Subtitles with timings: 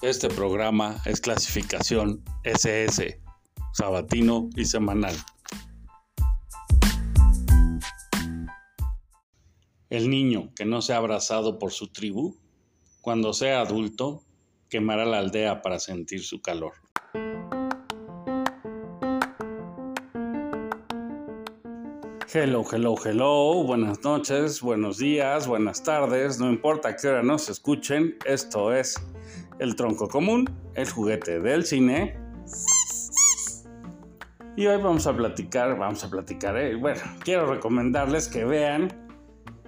[0.00, 3.20] Este programa es clasificación SS,
[3.72, 5.16] sabatino y semanal.
[9.90, 12.36] El niño que no sea abrazado por su tribu,
[13.00, 14.22] cuando sea adulto,
[14.68, 16.74] quemará la aldea para sentir su calor.
[22.32, 28.16] Hello, hello, hello, buenas noches, buenos días, buenas tardes, no importa qué hora nos escuchen,
[28.26, 28.94] esto es
[29.58, 32.18] El Tronco Común, el juguete del cine.
[34.56, 38.88] Y hoy vamos a platicar, vamos a platicar, eh, bueno, quiero recomendarles que vean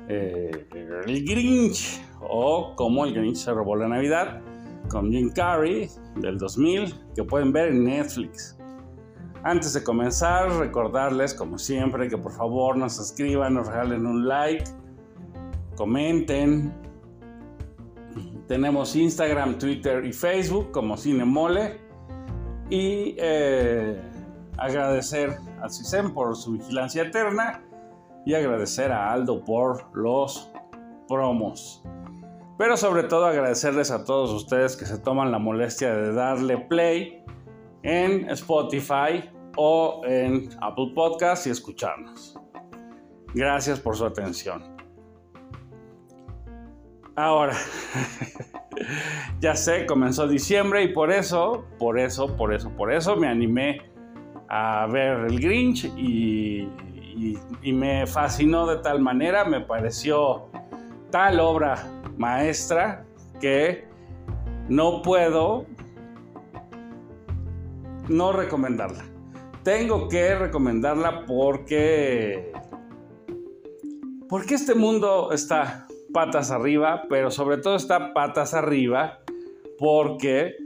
[0.08, 0.66] eh,
[1.06, 4.40] El Grinch o Cómo el Grinch se robó la Navidad
[4.88, 8.56] con Jim Carrey del 2000 que pueden ver en Netflix.
[9.42, 14.64] Antes de comenzar, recordarles, como siempre, que por favor nos suscriban, nos regalen un like,
[15.76, 16.74] comenten.
[18.50, 21.80] Tenemos Instagram, Twitter y Facebook como Cinemole.
[22.68, 23.96] Y eh,
[24.58, 27.62] agradecer a CISEM por su vigilancia eterna
[28.26, 30.50] y agradecer a Aldo por los
[31.06, 31.84] promos.
[32.58, 37.22] Pero sobre todo agradecerles a todos ustedes que se toman la molestia de darle play
[37.84, 42.36] en Spotify o en Apple Podcast y escucharnos.
[43.32, 44.79] Gracias por su atención.
[47.20, 47.54] Ahora,
[49.40, 53.82] ya sé, comenzó diciembre y por eso, por eso, por eso, por eso me animé
[54.48, 56.66] a ver el Grinch y,
[57.62, 60.46] me fascinó de tal manera, me pareció
[61.10, 63.04] tal obra maestra
[63.38, 63.84] que
[64.70, 65.66] no puedo
[68.08, 69.04] no recomendarla.
[69.62, 72.50] Tengo que recomendarla porque
[74.26, 79.20] porque este mundo está patas arriba, pero sobre todo está patas arriba
[79.78, 80.56] porque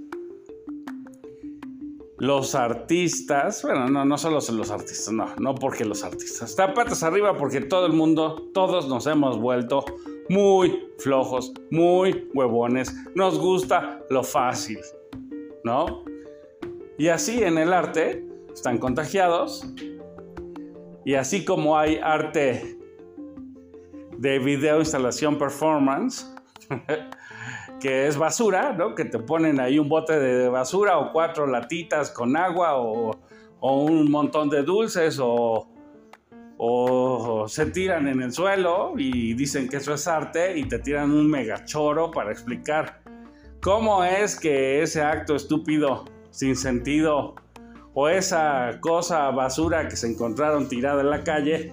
[2.18, 7.02] los artistas, bueno, no, no solo los artistas, no, no porque los artistas, está patas
[7.02, 9.84] arriba porque todo el mundo, todos nos hemos vuelto
[10.28, 14.78] muy flojos, muy huevones, nos gusta lo fácil,
[15.64, 16.04] ¿no?
[16.96, 19.66] Y así en el arte están contagiados.
[21.04, 22.73] Y así como hay arte
[24.24, 26.34] de video instalación performance,
[27.80, 28.94] que es basura, ¿no?
[28.94, 33.10] Que te ponen ahí un bote de basura o cuatro latitas con agua o,
[33.60, 35.68] un montón de dulces o,
[36.56, 41.12] o se tiran en el suelo y dicen que eso es arte y te tiran
[41.12, 43.02] un megachoro para explicar
[43.60, 47.34] cómo es que ese acto estúpido sin sentido
[47.92, 51.72] o esa cosa basura que se encontraron tirada en la calle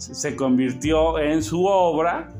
[0.00, 2.32] se convirtió en su obra.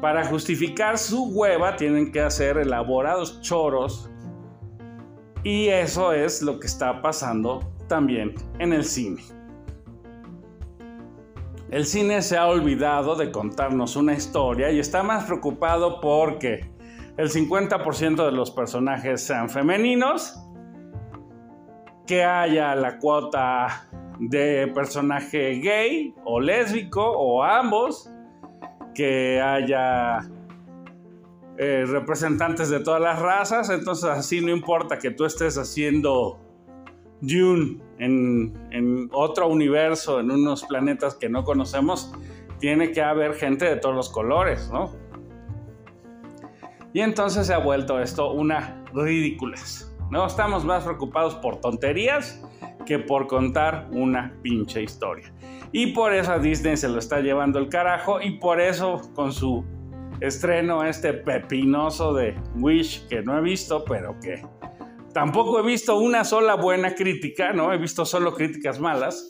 [0.00, 4.08] Para justificar su hueva tienen que hacer elaborados choros
[5.42, 9.22] y eso es lo que está pasando también en el cine.
[11.70, 16.70] El cine se ha olvidado de contarnos una historia y está más preocupado porque
[17.16, 20.40] el 50% de los personajes sean femeninos,
[22.06, 28.10] que haya la cuota de personaje gay o lésbico o ambos,
[28.94, 30.20] que haya
[31.56, 36.38] eh, representantes de todas las razas, entonces así no importa que tú estés haciendo
[37.20, 42.12] Dune en, en otro universo, en unos planetas que no conocemos,
[42.58, 44.92] tiene que haber gente de todos los colores, ¿no?
[46.92, 49.94] Y entonces se ha vuelto esto una ridiculez.
[50.10, 52.42] No estamos más preocupados por tonterías
[52.88, 55.30] que por contar una pinche historia.
[55.72, 59.30] Y por eso a Disney se lo está llevando el carajo y por eso con
[59.30, 59.62] su
[60.20, 64.42] estreno este pepinoso de Wish que no he visto, pero que
[65.12, 67.74] tampoco he visto una sola buena crítica, ¿no?
[67.74, 69.28] He visto solo críticas malas.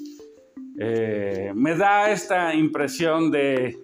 [0.78, 3.76] Eh, me da esta impresión de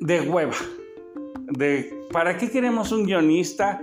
[0.00, 0.56] de hueva.
[1.52, 3.80] De, ¿Para qué queremos un guionista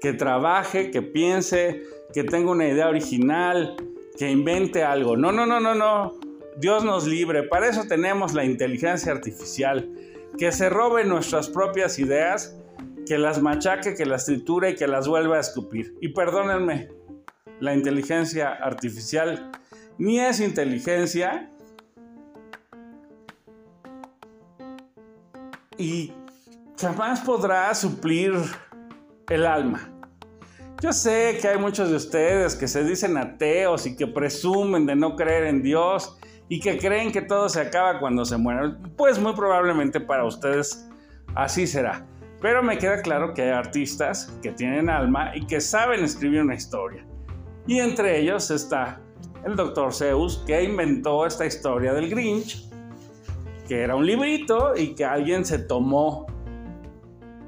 [0.00, 1.82] que trabaje, que piense,
[2.12, 3.76] que tenga una idea original,
[4.16, 5.16] que invente algo?
[5.16, 6.14] No, no, no, no, no.
[6.56, 7.42] Dios nos libre.
[7.44, 9.88] Para eso tenemos la inteligencia artificial.
[10.38, 12.56] Que se robe nuestras propias ideas,
[13.06, 15.94] que las machaque, que las triture y que las vuelva a escupir.
[16.00, 16.88] Y perdónenme,
[17.60, 19.50] la inteligencia artificial
[20.00, 21.50] ni es inteligencia
[25.76, 26.10] y
[26.80, 28.32] jamás podrá suplir
[29.30, 29.88] el alma.
[30.82, 34.96] Yo sé que hay muchos de ustedes que se dicen ateos y que presumen de
[34.96, 36.18] no creer en Dios
[36.48, 38.76] y que creen que todo se acaba cuando se mueren.
[38.96, 40.88] Pues muy probablemente para ustedes
[41.34, 42.06] así será.
[42.40, 46.54] Pero me queda claro que hay artistas que tienen alma y que saben escribir una
[46.54, 47.04] historia.
[47.66, 49.00] Y entre ellos está
[49.44, 49.92] el Dr.
[49.92, 52.68] Zeus, que inventó esta historia del Grinch,
[53.68, 56.26] que era un librito y que alguien se tomó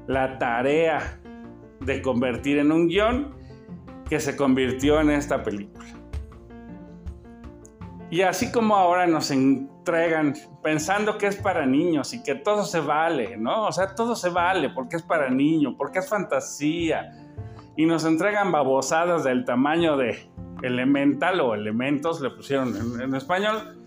[0.07, 1.19] la tarea
[1.85, 3.35] de convertir en un guion
[4.09, 5.85] que se convirtió en esta película.
[8.09, 12.79] Y así como ahora nos entregan pensando que es para niños y que todo se
[12.79, 13.65] vale, ¿no?
[13.65, 17.11] O sea, todo se vale porque es para niños, porque es fantasía.
[17.75, 20.29] Y nos entregan babosadas del tamaño de
[20.61, 23.79] elemental o elementos, le pusieron en, en español.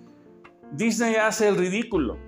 [0.73, 2.19] Disney hace el ridículo.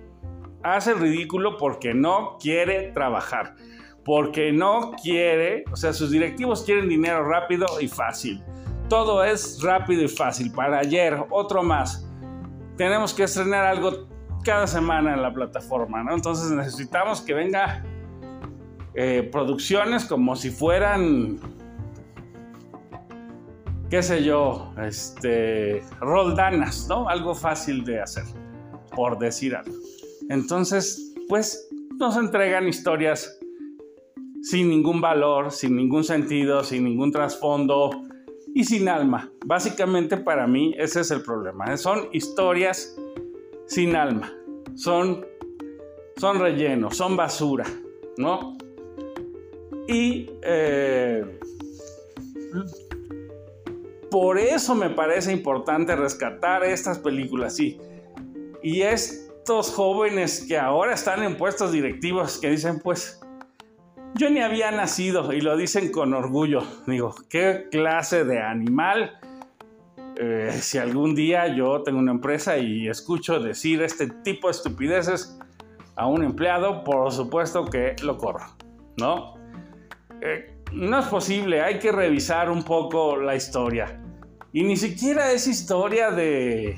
[0.63, 3.57] Hace el ridículo porque no quiere trabajar.
[4.09, 8.43] Porque no quiere, o sea, sus directivos quieren dinero rápido y fácil
[8.89, 10.51] todo es rápido y fácil.
[10.51, 12.07] Para ayer, otro más.
[12.77, 14.09] Tenemos que estrenar algo
[14.45, 16.15] cada semana en la plataforma, ¿no?
[16.15, 17.85] Entonces necesitamos que venga
[18.95, 21.39] eh, producciones como si fueran,
[23.91, 27.09] qué sé yo, este, roldanas, ¿no?
[27.09, 28.25] Algo fácil de hacer,
[28.95, 29.75] por decir algo.
[30.31, 31.69] Entonces, pues
[31.99, 33.38] nos entregan historias
[34.49, 37.91] sin ningún valor, sin ningún sentido, sin ningún trasfondo,
[38.55, 39.31] y sin alma.
[39.45, 41.77] Básicamente para mí ese es el problema.
[41.77, 42.97] Son historias
[43.67, 44.33] sin alma.
[44.75, 45.27] Son,
[46.17, 47.67] son relleno, son basura,
[48.17, 48.57] ¿no?
[49.87, 51.39] Y eh,
[54.11, 57.61] por eso me parece importante rescatar estas películas.
[57.61, 63.21] Y estos jóvenes que ahora están en puestos directivos que dicen, pues,
[64.19, 66.63] yo ni había nacido y lo dicen con orgullo.
[66.87, 69.19] Digo, ¿qué clase de animal?
[70.17, 75.39] Eh, si algún día yo tengo una empresa y escucho decir este tipo de estupideces
[75.95, 78.45] a un empleado, por supuesto que lo corro,
[78.97, 79.37] ¿no?
[80.21, 84.03] Eh, no es posible, hay que revisar un poco la historia.
[84.53, 86.77] Y ni siquiera es historia de...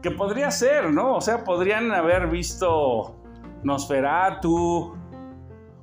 [0.00, 1.16] que podría ser, ¿no?
[1.16, 3.20] O sea, podrían haber visto
[3.62, 4.97] Nosferatu,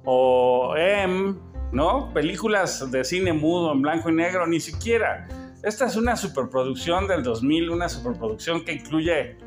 [0.06, 1.36] o M,
[1.72, 2.14] ¿no?
[2.14, 5.28] Películas de cine mudo en blanco y negro, ni siquiera.
[5.64, 9.38] Esta es una superproducción del 2000, una superproducción que incluye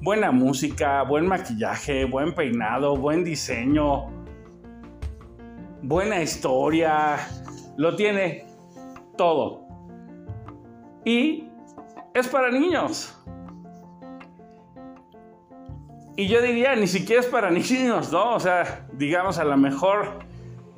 [0.00, 4.08] buena música, buen maquillaje, buen peinado, buen diseño,
[5.82, 7.16] buena historia,
[7.76, 8.46] lo tiene
[9.16, 9.62] todo.
[11.04, 11.48] Y
[12.14, 13.16] es para niños.
[16.16, 18.34] Y yo diría, ni siquiera es para niños, ¿no?
[18.34, 20.06] O sea, digamos, a lo mejor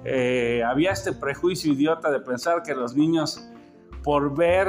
[0.04, 3.48] eh, había este prejuicio idiota de pensar que los niños,
[4.02, 4.68] por ver,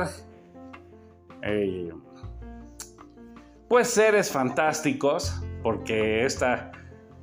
[1.41, 1.91] eh,
[3.67, 6.71] pues seres fantásticos, porque esta,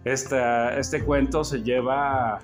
[0.04, 2.40] esta, este cuento se lleva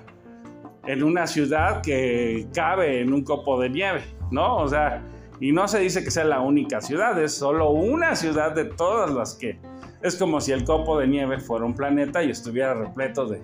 [0.85, 4.57] en una ciudad que cabe en un copo de nieve, ¿no?
[4.57, 5.03] O sea,
[5.39, 9.11] y no se dice que sea la única ciudad, es solo una ciudad de todas
[9.11, 9.59] las que
[10.01, 13.41] es como si el copo de nieve fuera un planeta y estuviera repleto de,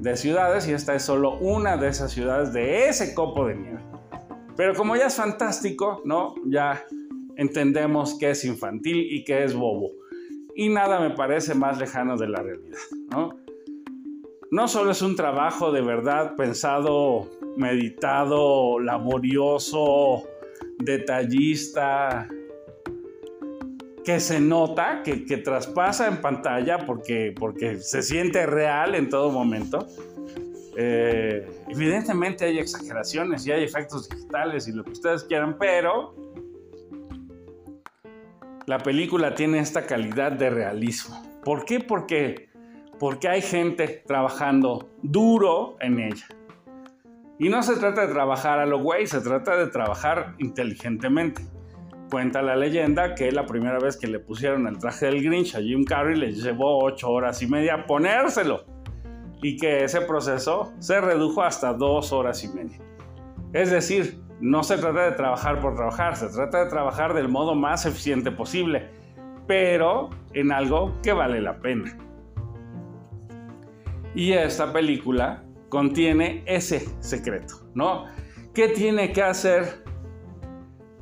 [0.00, 3.78] de ciudades y esta es solo una de esas ciudades de ese copo de nieve.
[4.56, 6.34] Pero como ya es fantástico, ¿no?
[6.46, 6.84] Ya
[7.36, 9.92] entendemos que es infantil y que es bobo.
[10.56, 12.78] Y nada me parece más lejano de la realidad,
[13.10, 13.36] ¿no?
[14.50, 20.24] No solo es un trabajo de verdad pensado, meditado, laborioso,
[20.78, 22.28] detallista,
[24.04, 29.86] que se nota, que, traspasa en pantalla porque, porque se siente real en todo momento.
[30.76, 36.14] Eh, evidentemente hay exageraciones y hay efectos digitales y lo que ustedes quieran, pero
[38.66, 41.22] la película tiene esta calidad de realismo.
[41.42, 41.80] ¿Por qué?
[41.80, 42.50] Porque,
[42.98, 46.26] porque hay gente trabajando duro en ella.
[47.38, 51.42] Y no se trata de trabajar a lo güey, se trata de trabajar inteligentemente.
[52.10, 55.60] Cuenta la leyenda que la primera vez que le pusieron el traje del Grinch a
[55.60, 58.64] Jim Carrey le llevó ocho horas y media ponérselo
[59.42, 62.78] y que ese proceso se redujo hasta dos horas y media.
[63.52, 67.54] Es decir, no se trata de trabajar por trabajar, se trata de trabajar del modo
[67.54, 68.88] más eficiente posible,
[69.46, 71.96] pero en algo que vale la pena.
[74.14, 78.06] Y esta película contiene ese secreto, ¿no?
[78.54, 79.84] ¿Qué tiene que hacer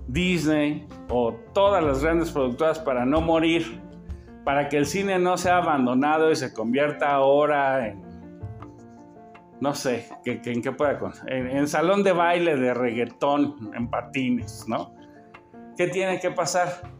[0.08, 3.80] Disney o todas las grandes productoras para no morir,
[4.44, 8.02] para que el cine no sea abandonado y se convierta ahora en,
[9.60, 14.66] no sé, que, en qué pueda, en, en salón de baile de reggaetón, en patines,
[14.68, 14.94] ¿no?
[15.76, 16.96] ¿Qué tiene que pasar?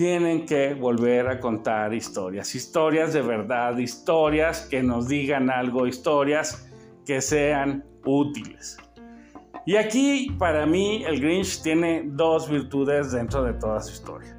[0.00, 6.70] tienen que volver a contar historias, historias de verdad, historias que nos digan algo, historias
[7.04, 8.78] que sean útiles.
[9.66, 14.36] Y aquí para mí el Grinch tiene dos virtudes dentro de toda su historia.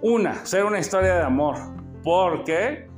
[0.00, 1.56] Una, ser una historia de amor,
[2.02, 2.88] porque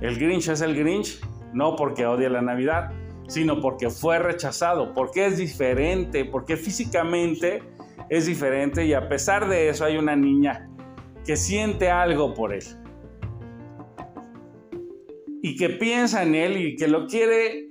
[0.00, 1.20] el Grinch es el Grinch
[1.52, 2.90] no porque odia la Navidad,
[3.28, 7.62] sino porque fue rechazado, porque es diferente, porque físicamente
[8.10, 10.68] es diferente y a pesar de eso hay una niña
[11.24, 12.64] que siente algo por él
[15.42, 17.63] y que piensa en él y que lo quiere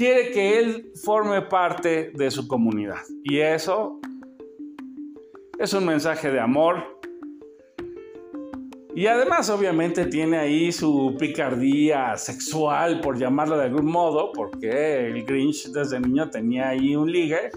[0.00, 4.00] quiere que él forme parte de su comunidad y eso
[5.58, 6.98] es un mensaje de amor
[8.94, 15.24] y además, obviamente, tiene ahí su picardía sexual, por llamarlo de algún modo, porque el
[15.24, 17.50] Grinch desde niño tenía ahí un ligue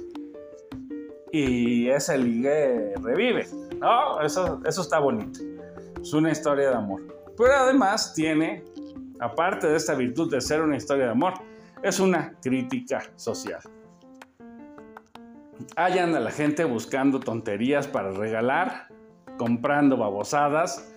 [1.31, 3.47] y ese ligue revive,
[3.79, 4.21] ¿no?
[4.21, 5.39] Eso, eso está bonito.
[6.01, 7.01] Es una historia de amor.
[7.37, 8.63] Pero además tiene,
[9.19, 11.33] aparte de esta virtud de ser una historia de amor,
[11.83, 13.61] es una crítica social.
[15.75, 18.87] Ahí anda la gente buscando tonterías para regalar,
[19.37, 20.93] comprando babosadas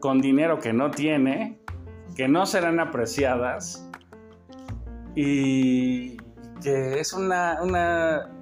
[0.00, 1.58] con dinero que no tiene,
[2.16, 3.90] que no serán apreciadas
[5.14, 6.16] y
[6.62, 7.58] que es una,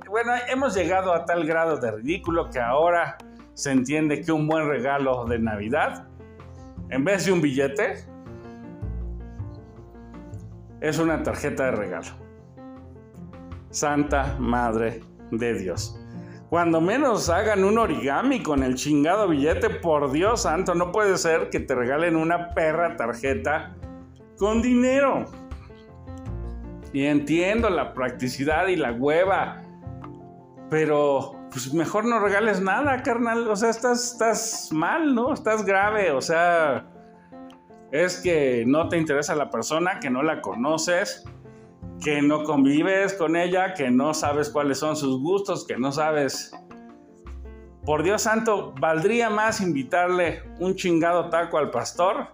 [0.08, 3.16] Bueno, hemos llegado a tal grado de ridículo que ahora
[3.54, 6.06] se entiende que un buen regalo de Navidad,
[6.90, 8.04] en vez de un billete,
[10.80, 12.08] es una tarjeta de regalo.
[13.70, 15.98] Santa Madre de Dios.
[16.48, 21.50] Cuando menos hagan un origami con el chingado billete, por Dios santo, no puede ser
[21.50, 23.76] que te regalen una perra tarjeta
[24.38, 25.26] con dinero.
[26.92, 29.60] Y entiendo la practicidad y la hueva,
[30.70, 33.46] pero pues mejor no regales nada, carnal.
[33.48, 35.34] O sea, estás, estás mal, ¿no?
[35.34, 36.86] Estás grave, o sea,
[37.90, 41.24] es que no te interesa la persona, que no la conoces
[42.02, 46.52] que no convives con ella, que no sabes cuáles son sus gustos, que no sabes...
[47.84, 52.28] Por Dios santo, valdría más invitarle un chingado taco al pastor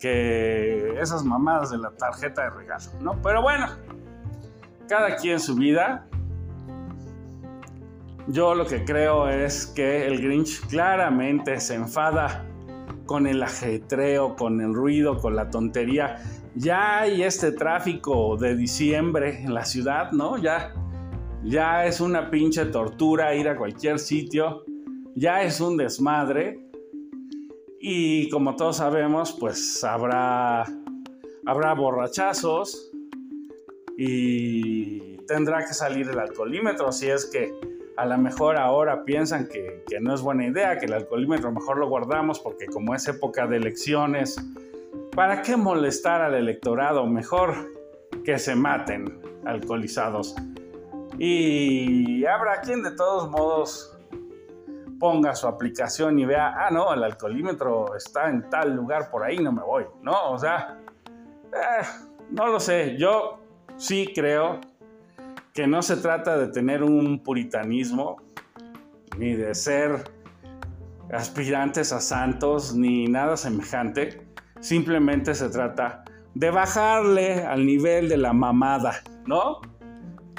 [0.00, 3.22] que esas mamadas de la tarjeta de regalo, ¿no?
[3.22, 3.68] Pero bueno,
[4.88, 6.06] cada quien su vida.
[8.26, 12.44] Yo lo que creo es que el Grinch claramente se enfada
[13.06, 16.18] con el ajetreo, con el ruido, con la tontería
[16.54, 20.38] ya hay este tráfico de diciembre en la ciudad, ¿no?
[20.38, 20.72] Ya,
[21.42, 24.64] ya es una pinche tortura ir a cualquier sitio,
[25.16, 26.60] ya es un desmadre.
[27.80, 30.64] Y como todos sabemos, pues habrá,
[31.44, 32.90] habrá borrachazos
[33.98, 37.52] y tendrá que salir el alcoholímetro si es que
[37.96, 41.78] a lo mejor ahora piensan que, que, no es buena idea, que el alcoholímetro mejor
[41.78, 44.36] lo guardamos porque como es época de elecciones,
[45.14, 47.06] ¿Para qué molestar al electorado?
[47.06, 47.54] Mejor
[48.24, 50.34] que se maten alcoholizados.
[51.18, 53.96] Y habrá quien de todos modos
[54.98, 59.38] ponga su aplicación y vea, ah, no, el alcoholímetro está en tal lugar, por ahí
[59.38, 60.32] no me voy, ¿no?
[60.32, 60.80] O sea,
[61.52, 61.86] eh,
[62.30, 63.38] no lo sé, yo
[63.76, 64.60] sí creo
[65.54, 68.16] que no se trata de tener un puritanismo,
[69.16, 70.10] ni de ser
[71.12, 74.24] aspirantes a santos, ni nada semejante
[74.64, 78.94] Simplemente se trata de bajarle al nivel de la mamada,
[79.26, 79.60] ¿no?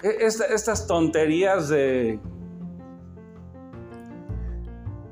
[0.02, 2.20] E, estas tonterías de,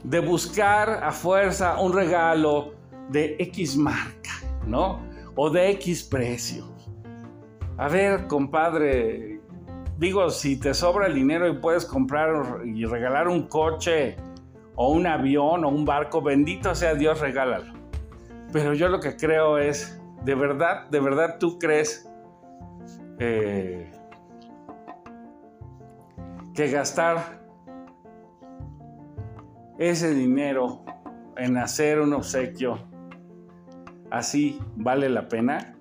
[0.03, 2.73] de buscar a fuerza un regalo
[3.09, 4.31] de X marca,
[4.65, 4.99] ¿no?
[5.35, 6.65] O de X precio.
[7.77, 9.32] A ver, compadre,
[10.03, 14.17] digo, si te sobra el dinero y puedes comprar y regalar un coche
[14.75, 17.71] o un avión o un barco, bendito sea Dios, regálalo.
[18.51, 22.05] Pero yo lo que creo es, de verdad, de verdad tú crees
[23.19, 23.89] eh,
[26.53, 27.41] que gastar
[29.79, 30.83] ese dinero
[31.37, 32.77] en hacer un obsequio
[34.11, 35.72] así vale la pena.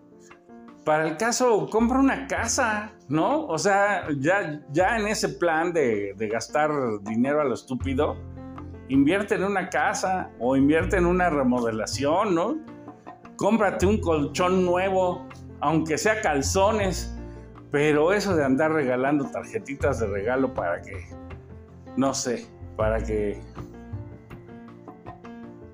[0.84, 3.46] Para el caso, compra una casa, ¿no?
[3.46, 6.72] O sea, ya, ya en ese plan de, gastar
[7.02, 8.16] dinero a lo estúpido,
[8.88, 12.56] invierte en una casa o invierte en una remodelación, ¿no?
[13.36, 15.28] Cómprate un colchón nuevo,
[15.60, 17.16] aunque sea calzones,
[17.70, 21.06] pero eso de andar regalando tarjetitas de regalo para que,
[21.96, 23.40] no sé, para que,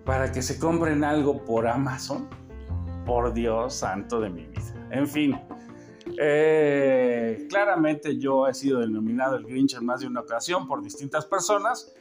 [0.04, 2.28] para que se compren algo por Amazon,
[3.06, 4.77] por Dios santo de mi vida.
[4.90, 5.38] En fin,
[6.18, 11.26] eh, claramente yo he sido denominado el Grinch en más de una ocasión por distintas
[11.26, 11.94] personas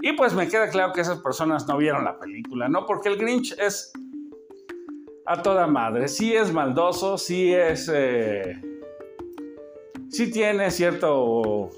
[0.00, 2.86] Y pues me queda claro que esas personas no vieron la película, ¿no?
[2.86, 3.92] Porque el Grinch es
[5.24, 6.08] a toda madre.
[6.08, 7.90] Sí es maldoso, sí es...
[7.92, 8.60] Eh,
[10.08, 11.70] sí tiene cierto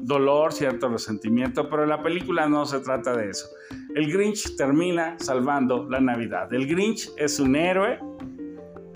[0.00, 3.46] dolor, cierto resentimiento, pero la película no se trata de eso.
[3.94, 6.52] El Grinch termina salvando la Navidad.
[6.52, 7.98] El Grinch es un héroe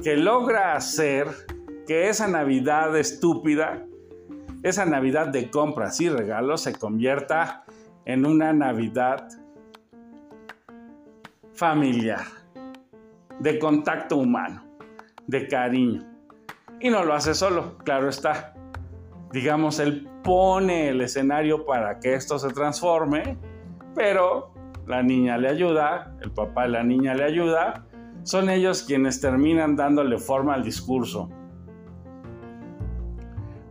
[0.07, 1.27] que logra hacer
[1.85, 3.83] que esa Navidad estúpida,
[4.63, 7.65] esa Navidad de compras y regalos se convierta
[8.05, 9.27] en una Navidad
[11.55, 12.21] familiar,
[13.41, 14.63] de contacto humano,
[15.27, 16.05] de cariño.
[16.79, 18.55] Y no lo hace solo, claro está.
[19.33, 23.37] Digamos, él pone el escenario para que esto se transforme,
[23.97, 24.55] pero
[24.87, 27.86] la niña le ayuda, el papá de la niña le ayuda,
[28.27, 31.31] son ellos quienes terminan dándole forma al discurso.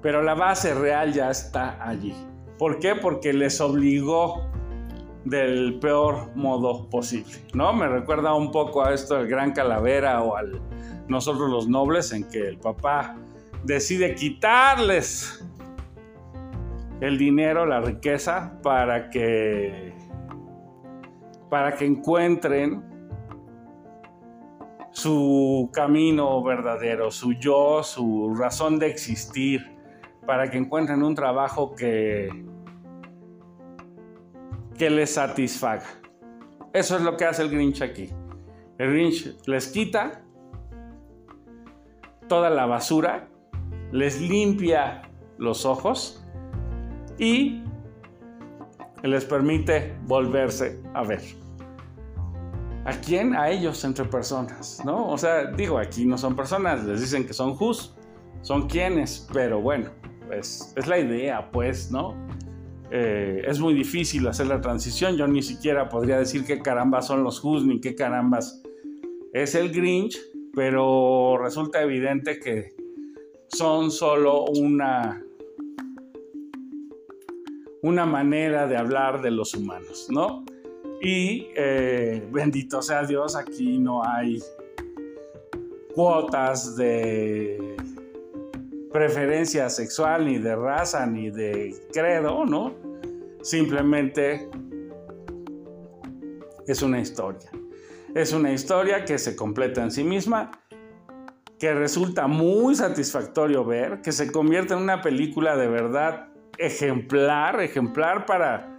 [0.01, 2.15] Pero la base real ya está allí.
[2.57, 2.95] ¿Por qué?
[2.95, 4.45] Porque les obligó
[5.25, 7.73] del peor modo posible, ¿no?
[7.73, 10.61] Me recuerda un poco a esto del Gran Calavera o al
[11.09, 13.17] Nosotros los Nobles, en que el papá
[13.65, 15.45] decide quitarles
[17.01, 19.93] el dinero, la riqueza, para que,
[21.49, 22.94] para que encuentren
[24.95, 29.61] su camino verdadero, su yo, su razón de existir,
[30.25, 32.29] para que encuentren un trabajo que,
[34.77, 35.83] que les satisfaga.
[36.71, 38.09] Eso es lo que hace el Grinch aquí.
[38.77, 40.23] El Grinch les quita
[42.29, 43.27] toda la basura,
[43.91, 45.01] les limpia
[45.37, 46.25] los ojos
[47.17, 47.61] y
[49.03, 51.44] les permite volverse a ver.
[52.85, 53.35] ¿A quién?
[53.35, 55.09] A ellos entre personas, ¿no?
[55.09, 57.95] O sea, digo, aquí no son personas, les dicen que son Hus,
[58.41, 59.89] son quienes, pero bueno,
[60.27, 62.15] pues es la idea, pues, ¿no?
[62.91, 67.23] Eh, es muy difícil hacer la transición, yo ni siquiera podría decir qué carambas son
[67.23, 68.61] los Hus ni qué carambas
[69.33, 70.19] es el Grinch,
[70.53, 72.75] pero resulta evidente que
[73.47, 75.21] son solo una
[77.81, 80.43] una manera de hablar de los humanos, ¿no?
[81.07, 84.41] Y eh, bendito sea Dios, aquí no hay
[85.93, 87.77] cuotas de
[88.91, 92.73] preferencia sexual, ni de raza, ni de credo, ¿no?
[93.43, 94.49] Simplemente
[96.65, 97.51] es una historia.
[98.15, 100.49] Es una historia que se completa en sí misma,
[101.59, 108.25] que resulta muy satisfactorio ver, que se convierte en una película de verdad ejemplar, ejemplar
[108.25, 108.75] para,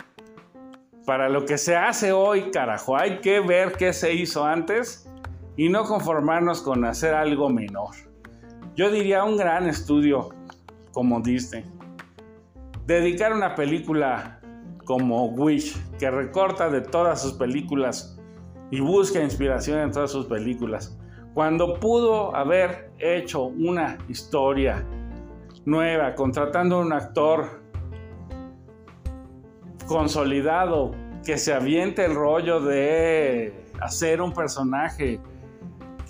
[1.07, 2.97] para lo que se hace hoy, carajo.
[2.97, 5.09] Hay que ver qué se hizo antes
[5.57, 7.95] y no conformarnos con hacer algo menor.
[8.75, 10.31] Yo diría un gran estudio
[10.93, 11.65] como Disney.
[12.87, 14.41] Dedicar una película
[14.85, 18.21] como Wish, que recorta de todas sus películas
[18.71, 20.99] y busca inspiración en todas sus películas,
[21.35, 24.85] cuando pudo haber hecho una historia
[25.65, 27.63] nueva, contratando a un actor
[29.87, 30.93] consolidado,
[31.25, 35.21] que se aviente el rollo de hacer un personaje,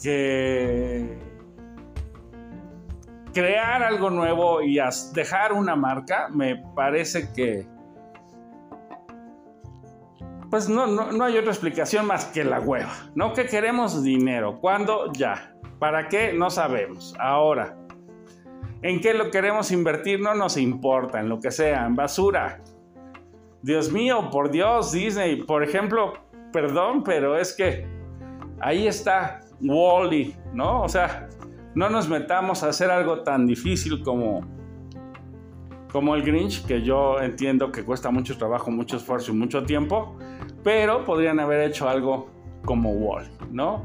[0.03, 1.19] que
[3.33, 4.79] crear algo nuevo y
[5.12, 7.67] dejar una marca, me parece que
[10.51, 13.33] pues no, no, hay otra explicación más que la hueva, ¿no?
[13.33, 14.61] Que queremos dinero.
[14.61, 15.12] ¿Cuándo?
[15.12, 15.55] Ya.
[15.79, 16.33] ¿Para qué?
[16.33, 17.15] No sabemos.
[17.19, 17.77] Ahora.
[18.83, 20.21] ¿En qué lo queremos invertir?
[20.21, 22.61] No nos importa, en lo que sea, en basura.
[23.62, 26.12] Dios mío, por Dios, Disney, por ejemplo,
[26.53, 27.87] perdón, pero es que
[28.61, 30.83] ahí está Wally, ¿no?
[30.83, 31.29] O sea,
[31.75, 34.42] no nos metamos a hacer algo tan difícil como,
[35.92, 40.16] como el Grinch, que yo entiendo que cuesta mucho trabajo, mucho esfuerzo y mucho tiempo,
[40.62, 42.29] pero podrían haber hecho algo
[42.64, 43.85] como Wally, ¿no?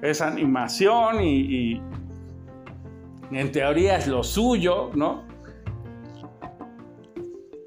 [0.00, 1.82] Es animación y
[3.30, 5.27] en teoría es lo suyo, ¿no?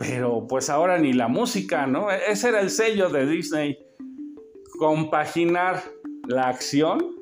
[0.02, 2.12] Pero pues ahora ni la música, ¿no?
[2.12, 3.78] E-, ese era el sello de Disney,
[4.80, 5.84] compaginar
[6.28, 7.16] la acción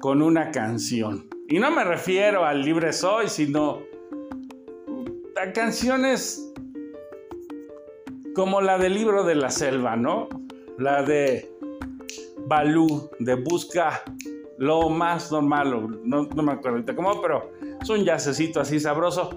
[0.00, 1.28] con una canción.
[1.48, 3.82] Y no me refiero al Libre Soy, sino
[5.36, 6.50] a canciones
[8.34, 10.28] como la del libro de la selva, ¿no?
[10.78, 11.50] La de
[12.46, 14.02] Balú, de Busca
[14.56, 19.30] lo más normal, no, no me acuerdo ahorita cómo, pero es un yacecito así sabroso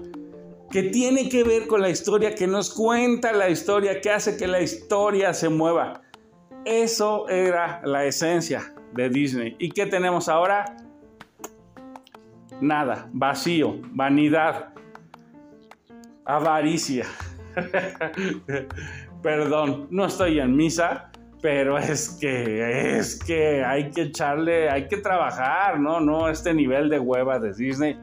[0.72, 4.46] que tiene que ver con la historia, que nos cuenta la historia, que hace que
[4.46, 6.00] la historia se mueva.
[6.64, 9.54] Eso era la esencia de Disney.
[9.58, 10.64] ¿Y qué tenemos ahora?
[12.62, 14.72] Nada, vacío, vanidad,
[16.24, 17.04] avaricia.
[19.22, 24.96] Perdón, no estoy en misa, pero es que, es que hay que echarle, hay que
[24.96, 26.00] trabajar, ¿no?
[26.00, 28.00] No, este nivel de hueva de Disney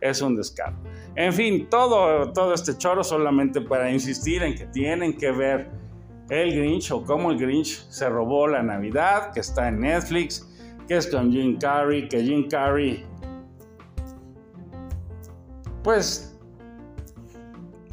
[0.00, 0.76] es un descaro.
[1.18, 5.68] En fin, todo, todo este choro solamente para insistir en que tienen que ver
[6.28, 10.48] el Grinch o cómo el Grinch se robó la Navidad, que está en Netflix,
[10.86, 13.04] que es con Jim Carrey, que Jim Carrey,
[15.82, 16.38] pues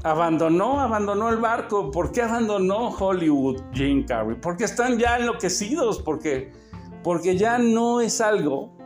[0.04, 1.90] abandonó, abandonó el barco.
[1.90, 4.38] ¿Por qué abandonó Hollywood Jim Carrey?
[4.40, 6.52] Porque están ya enloquecidos, porque,
[7.04, 8.78] porque ya no es algo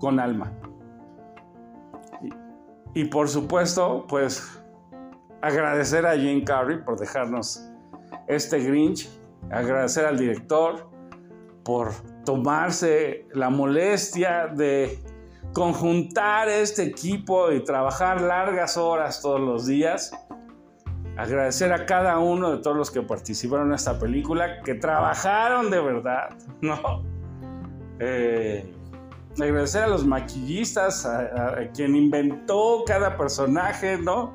[0.00, 0.57] con alma.
[2.94, 4.60] Y, por supuesto, pues
[5.40, 7.70] agradecer a Jim Carrey por dejarnos
[8.26, 9.08] este Grinch,
[9.50, 10.88] agradecer al director
[11.64, 11.92] por
[12.24, 14.98] tomarse la molestia de
[15.52, 20.12] conjuntar este equipo y trabajar largas horas todos los días.
[21.16, 25.80] Agradecer a cada uno de todos los que participaron en esta película, que trabajaron de
[25.80, 26.28] verdad,
[26.60, 27.02] ¿no?
[27.98, 28.72] Eh,
[29.44, 34.34] agradecer a los maquillistas, a, quien inventó cada personaje, ¿no?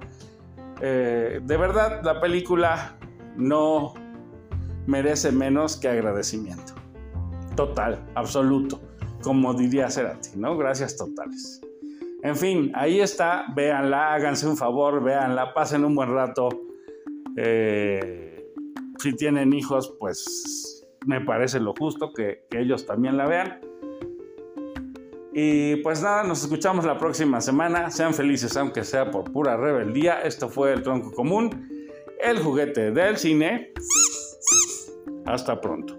[0.81, 2.97] Eh, de verdad, la película
[3.35, 3.93] no
[4.87, 6.73] merece menos que agradecimiento.
[7.55, 8.81] Total, absoluto,
[9.21, 10.57] como diría Cerati, ¿no?
[10.57, 11.61] Gracias totales.
[12.23, 16.49] En fin, ahí está, véanla, háganse un favor, véanla, pasen un buen rato.
[17.35, 18.53] Eh,
[18.99, 23.72] si tienen hijos, pues me parece lo justo que, que ellos también la vean.
[25.33, 27.89] Y pues nada, nos escuchamos la próxima semana.
[27.89, 30.21] Sean felices, aunque sea por pura rebeldía.
[30.21, 31.69] Esto fue el tronco común
[32.23, 33.73] el juguete del cine.
[35.25, 35.97] Hasta pronto.